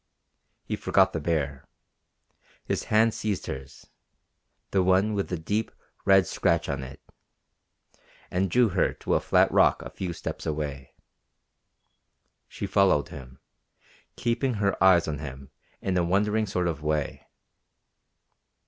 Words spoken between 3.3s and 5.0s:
hers the